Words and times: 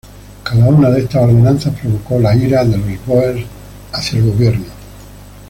Cada 0.41 0.65
una 0.65 0.89
de 0.89 1.01
estas 1.01 1.21
ordenanzas 1.21 1.79
provocó 1.79 2.17
la 2.17 2.35
ira 2.35 2.63
de 2.65 2.75
los 2.75 3.05
Bóers 3.05 3.45
hacia 3.93 4.17
el 4.17 4.31
gobierno. 4.31 4.65